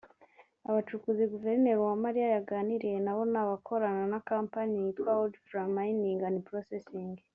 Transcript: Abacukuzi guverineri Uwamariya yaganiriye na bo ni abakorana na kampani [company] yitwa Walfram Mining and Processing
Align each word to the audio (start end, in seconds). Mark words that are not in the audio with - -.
Abacukuzi 0.69 1.23
guverineri 1.33 1.79
Uwamariya 1.81 2.27
yaganiriye 2.35 2.97
na 3.05 3.13
bo 3.15 3.23
ni 3.31 3.37
abakorana 3.43 4.03
na 4.11 4.19
kampani 4.29 4.73
[company] 4.75 4.85
yitwa 4.85 5.11
Walfram 5.19 5.69
Mining 5.77 6.19
and 6.29 6.39
Processing 6.49 7.13